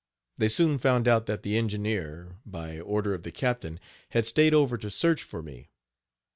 They 0.39 0.47
soon 0.47 0.79
found 0.79 1.07
out 1.07 1.27
that 1.27 1.43
the 1.43 1.55
engineer, 1.55 2.39
by 2.43 2.79
order 2.79 3.13
of 3.13 3.21
the 3.21 3.31
captain, 3.31 3.79
had 4.09 4.25
stayed 4.25 4.55
over 4.55 4.75
to 4.79 4.89
search 4.89 5.21
for 5.21 5.43
me. 5.43 5.69